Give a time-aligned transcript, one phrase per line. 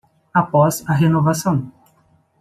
[0.33, 1.71] Após a renovação